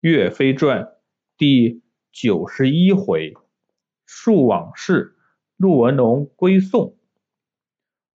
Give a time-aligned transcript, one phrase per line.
[0.00, 0.94] 岳飞传
[1.36, 3.34] 第九十一回，
[4.06, 5.14] 述往事，
[5.58, 6.96] 陆文龙归宋。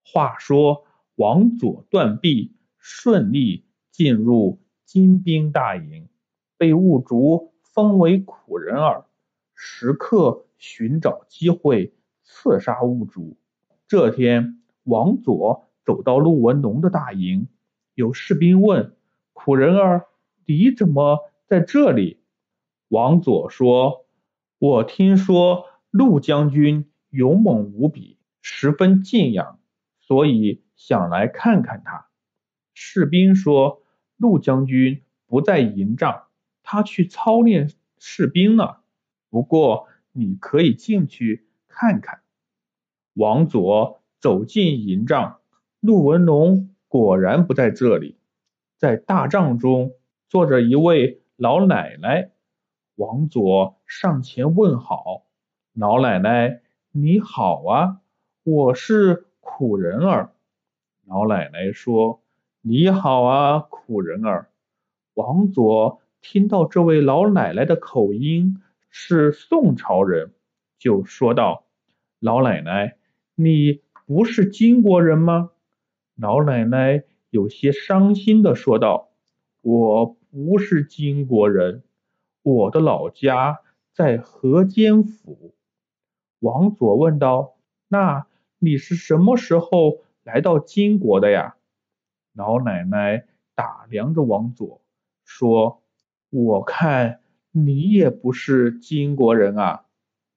[0.03, 6.09] 话说王佐断臂，顺利进入金兵大营，
[6.57, 9.05] 被兀竹封为苦人儿，
[9.54, 11.93] 时刻寻找机会
[12.23, 13.38] 刺杀兀竹。
[13.88, 17.47] 这天，王佐走到陆文龙的大营，
[17.93, 18.95] 有士兵问
[19.33, 20.07] 苦人儿
[20.47, 21.20] ：“你怎么？”
[21.55, 22.19] 在这里，
[22.89, 24.05] 王佐说
[24.59, 29.57] ：“我听说陆将军勇猛无比，十分敬仰，
[30.01, 32.08] 所以想来看看他。”
[32.75, 33.81] 士兵说
[34.19, 36.23] ：“陆将军不在营帐，
[36.61, 38.81] 他去操练士兵了。
[39.30, 42.19] 不过你可以进去看看。”
[43.16, 45.39] 王佐走进营帐，
[45.80, 48.17] 陆文龙果然不在这里，
[48.77, 49.94] 在大帐中
[50.27, 51.22] 坐着一位。
[51.38, 52.31] 老奶奶，
[52.95, 55.25] 王佐上前问好。
[55.73, 56.61] 老奶奶，
[56.92, 58.00] 你好啊，
[58.45, 60.31] 我是苦人儿。
[61.03, 62.23] 老奶奶说
[62.64, 64.50] ：“你好啊，苦人儿。”
[65.14, 70.33] 王佐听到这位老奶奶的口音是宋朝人，
[70.80, 71.66] 就说道
[72.22, 72.95] ：“老奶奶，
[73.36, 75.52] 你不是金国人吗？”
[76.16, 79.09] 老奶奶有些伤心的说道
[79.59, 81.81] ：“我。”不是金国人，
[82.44, 83.61] 我的老家
[83.94, 85.55] 在河间府。
[86.39, 87.55] 王佐问道
[87.88, 88.27] ：“那
[88.59, 91.55] 你是什么时候来到金国的呀？”
[92.36, 94.81] 老奶奶打量着王佐，
[95.23, 95.81] 说
[96.30, 99.86] ：“我看你也不是金国人啊。”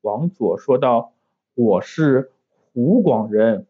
[0.02, 1.12] 王佐说道
[1.54, 3.66] ：“我是湖广人。”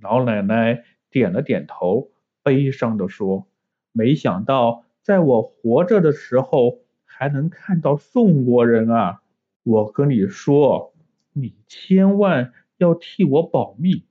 [0.00, 2.12] 老奶奶点了点头，
[2.44, 3.48] 悲伤地说
[3.90, 9.22] ：“没想到。”在我活着的时候，还能看到宋国人啊！
[9.62, 10.96] 我跟你说，
[11.32, 14.04] 你千万要替我保密。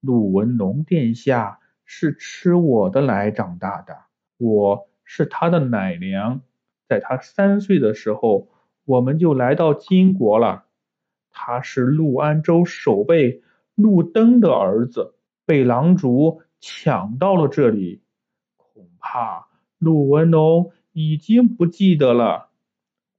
[0.00, 3.98] 陆文龙殿下是吃我的奶长大的，
[4.38, 6.40] 我是他的奶娘。
[6.88, 8.48] 在他三岁的时候，
[8.86, 10.64] 我们就来到金国了。
[11.32, 13.42] 他是陆安州守备
[13.74, 18.00] 陆登的儿子，被狼族抢到了这里，
[18.56, 19.43] 恐怕。
[19.84, 22.48] 陆文龙已经不记得了，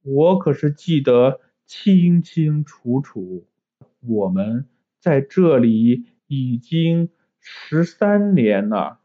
[0.01, 3.47] 我可是记得清清楚楚。
[4.01, 4.67] 我们
[4.99, 7.09] 在这里已经
[7.39, 8.99] 十三年了。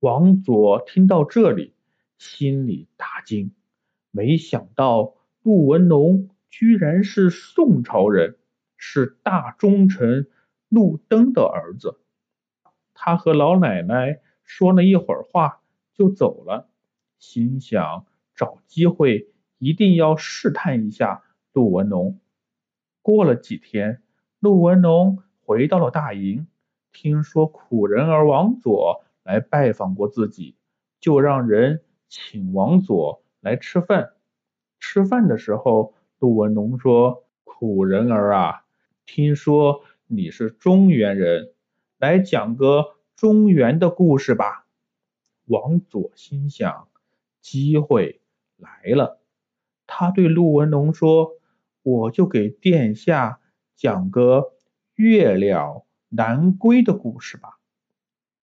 [0.00, 1.72] 王佐听到这里，
[2.18, 3.52] 心里大惊，
[4.10, 8.36] 没想到陆文龙居然是宋朝人，
[8.76, 10.28] 是大忠臣
[10.68, 11.98] 陆登的儿子。
[12.94, 15.62] 他和老奶奶说了一会儿话。
[15.96, 16.68] 就走了，
[17.18, 22.20] 心想找机会一定要试探一下陆文龙。
[23.02, 24.02] 过了几天，
[24.40, 26.46] 陆文龙回到了大营，
[26.92, 30.56] 听说苦人儿王佐来拜访过自己，
[31.00, 34.10] 就让人请王佐来吃饭。
[34.78, 38.64] 吃饭的时候，陆文龙说：“苦人儿啊，
[39.06, 41.54] 听说你是中原人，
[41.98, 44.65] 来讲个中原的故事吧。”
[45.46, 46.88] 王佐心想，
[47.40, 48.20] 机会
[48.56, 49.20] 来了。
[49.86, 51.30] 他对陆文龙说
[51.82, 53.40] ：“我就给殿下
[53.76, 54.54] 讲个
[54.96, 57.60] 月了南归的故事吧。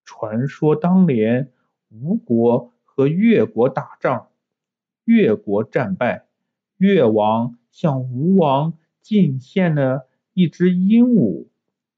[0.06, 1.52] 传说当年
[1.90, 4.30] 吴国和越国打仗，
[5.04, 6.28] 越国战败，
[6.78, 11.48] 越王向吴王进献了一只鹦鹉。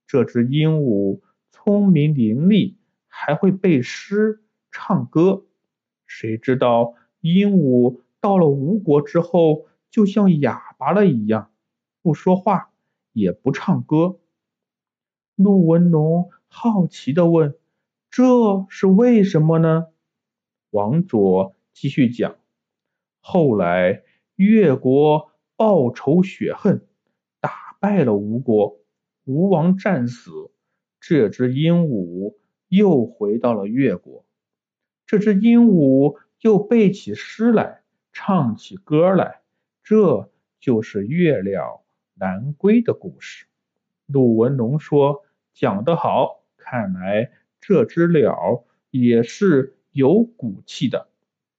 [0.08, 2.76] 这只鹦鹉聪明伶俐，
[3.08, 4.42] 还会背诗。”
[4.78, 5.46] 唱歌，
[6.06, 11.50] 谁知道鹦鹉到了吴国之后，就像哑巴了一样，
[12.02, 12.72] 不说话，
[13.14, 14.20] 也不唱歌。
[15.38, 17.56] 陆文龙好奇的问
[18.12, 19.88] ：“这是为什么呢？”
[20.72, 22.36] 王佐继续讲
[23.22, 24.04] ：“后来
[24.36, 26.86] 越国报仇雪恨，
[27.40, 28.78] 打败了吴国，
[29.24, 30.52] 吴王战死，
[31.00, 32.36] 这只鹦鹉
[32.68, 34.25] 又回到了越国。”
[35.06, 37.82] 这只鹦鹉又背起诗来，
[38.12, 39.42] 唱起歌来，
[39.84, 41.82] 这就是《月亮
[42.16, 43.46] 南归》的故事。
[44.08, 45.24] 陆文龙说
[45.54, 47.32] ：“讲得好，看来
[47.62, 51.08] 这只鸟也是有骨气的，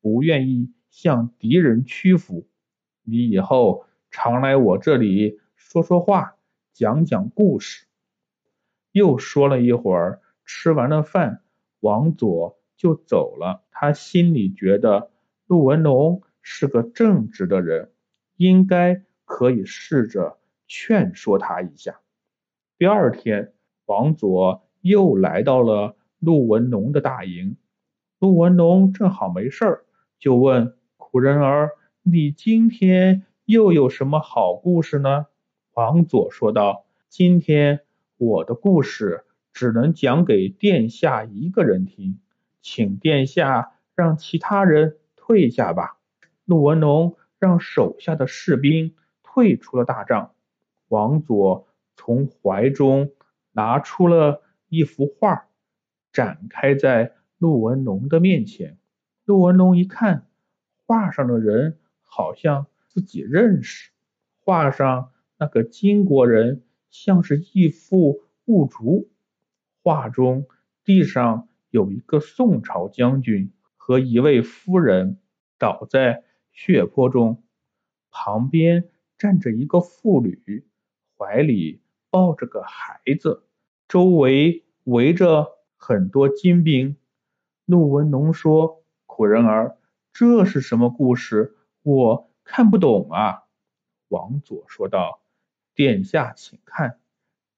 [0.00, 2.49] 不愿意向敌人屈服。
[3.04, 6.37] 你以后常来我这里说说话，
[6.72, 7.87] 讲讲故事。”
[8.90, 11.42] 又说了一会儿，吃完了饭，
[11.78, 12.58] 王佐。
[12.76, 13.64] 就走了。
[13.70, 15.11] 他心里觉得
[15.46, 17.90] 陆文龙是个正直的人，
[18.37, 22.00] 应该可以试着劝说他一下。
[22.78, 23.52] 第二天，
[23.87, 27.56] 王佐又来到了陆文龙的大营。
[28.19, 29.84] 陆文龙正好没事儿，
[30.19, 31.70] 就问苦人儿
[32.02, 35.26] ：“你今天又有什么好故事呢？”
[35.75, 37.81] 王佐说道：“今天
[38.17, 42.19] 我的故事只能讲给殿下一个人听，
[42.68, 45.98] 请殿下让其他人退下吧。”
[46.44, 50.34] 陆文龙让手下的士兵退出了大帐。
[50.88, 53.12] 王佐从怀中
[53.52, 55.46] 拿出了一幅画，
[56.12, 58.78] 展开在陆文龙的面前。
[59.24, 60.26] 陆文龙一看，
[60.84, 63.92] 画上的人好像自己认识。
[64.40, 69.08] 画上那个金国人像是义父兀竹。
[69.84, 70.48] 画中
[70.84, 75.20] 地上有一个宋朝将军和一位夫人
[75.58, 76.25] 倒在。
[76.58, 77.44] 血泊中，
[78.11, 78.88] 旁边
[79.19, 80.67] 站着一个妇女，
[81.14, 83.44] 怀里抱着个孩子，
[83.87, 86.96] 周围围着很多金兵。
[87.67, 89.76] 陆文龙说：“苦人儿，
[90.14, 91.58] 这是什么故事？
[91.82, 93.43] 我看不懂啊。”
[94.08, 95.20] 王佐说道
[95.76, 96.99] ：“殿下，请看，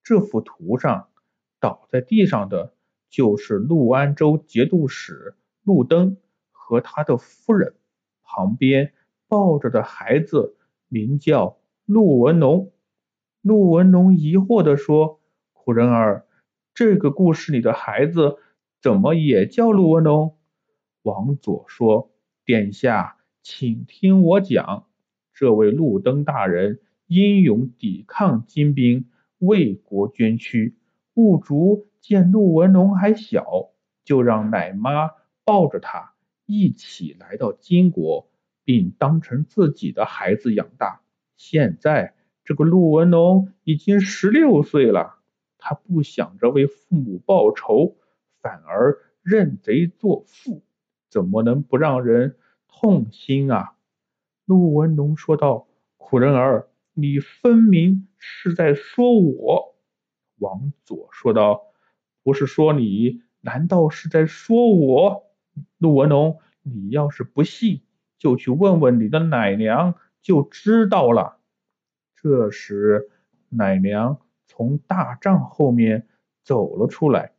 [0.03, 1.09] 这幅图上
[1.61, 2.75] 倒在地上的
[3.09, 6.17] 就是陆安州节度使陆登
[6.51, 7.75] 和他的夫人。”
[8.23, 8.93] 旁边
[9.27, 10.57] 抱着的孩子
[10.89, 12.73] 名叫陆文龙。
[13.41, 15.21] 陆文龙疑惑地说
[15.55, 16.27] ：“苦人儿，
[16.75, 18.37] 这个故事里的孩子
[18.83, 20.37] 怎么也叫陆文龙？”
[21.03, 22.11] 王佐说
[22.45, 24.87] ：“殿下，请听我讲。
[25.33, 29.09] 这位陆登大人英勇抵抗金兵，
[29.39, 30.77] 为国捐躯。
[31.19, 33.71] 兀竹见陆文龙还小，
[34.05, 35.11] 就让奶妈
[35.45, 36.15] 抱着他。”
[36.47, 38.31] 一起来到金国，
[38.65, 41.01] 并当成自己的孩子养大。
[41.37, 45.17] 现在这个陆文龙已经十六岁了，
[45.59, 47.97] 他不想着为父母报仇，
[48.41, 50.63] 反而认贼作父，
[51.11, 52.37] 怎么能不让人
[52.69, 53.75] 痛心啊？
[54.47, 55.67] 陆文龙说道
[55.99, 59.75] ：“苦人儿，你分明是在说我。”
[60.39, 61.63] 王佐说道
[62.23, 65.25] ：“不是说你，难道是在说我？”
[65.79, 67.83] 陆文龙，你要是不信，
[68.19, 71.39] 就去问问你的奶娘就知道了。
[72.15, 73.11] 这时，
[73.49, 76.07] 奶娘从大帐后面
[76.43, 77.33] 走了出来，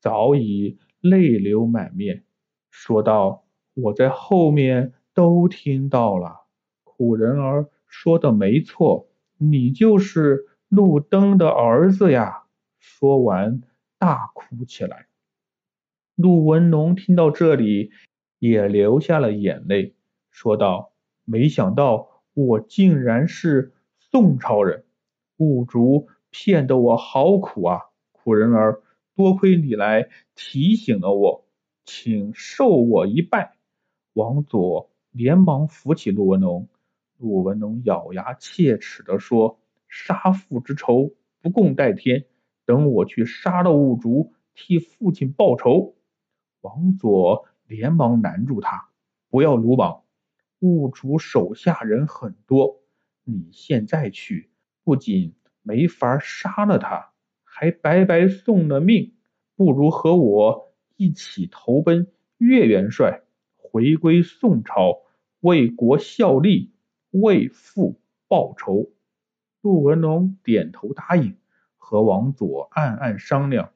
[0.00, 2.24] 早已泪流满面，
[2.70, 6.42] 说道：“我在后面都听到了，
[6.84, 9.08] 苦人儿说的没错，
[9.38, 12.43] 你就是陆登的儿子呀。”
[12.86, 13.62] 说完，
[13.98, 15.06] 大哭起来。
[16.16, 17.90] 陆文龙听到这里，
[18.38, 19.94] 也流下了眼泪，
[20.30, 20.92] 说道
[21.24, 24.84] ：“没想到我竟然是宋朝人，
[25.38, 27.80] 兀竹骗得我好苦啊！
[28.12, 28.82] 苦人儿，
[29.16, 31.46] 多亏你来提醒了我，
[31.86, 33.56] 请受我一拜。”
[34.12, 36.68] 王佐连忙扶起陆文龙。
[37.16, 39.58] 陆文龙咬牙切齿地说
[39.88, 42.26] ：“杀父之仇不共戴天，
[42.64, 45.96] 等我去杀了兀竹，替父亲报仇。”
[46.62, 48.88] 王佐连忙拦住他
[49.28, 50.02] ：“不要鲁莽，
[50.60, 52.80] 兀竹手下人很多，
[53.24, 54.50] 你现在去，
[54.82, 59.14] 不仅没法杀了他，还白白送了命。
[59.56, 63.22] 不如和我一起投奔岳元帅，
[63.56, 65.02] 回归宋朝，
[65.40, 66.72] 为国效力，
[67.10, 68.90] 为父报仇。”
[69.60, 71.36] 陆文龙点头答应，
[71.84, 73.70] 和王佐暗暗商量，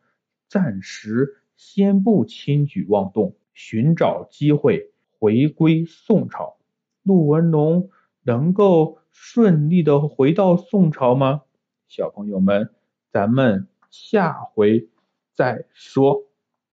[0.49, 1.35] 暂时。
[1.59, 6.57] 先不轻举妄动，寻找机会回归宋朝。
[7.03, 7.91] 陆文龙
[8.23, 11.43] 能够顺利的回到宋朝吗？
[11.89, 12.71] 小朋友们，
[13.11, 14.89] 咱们下回
[15.35, 16.28] 再说。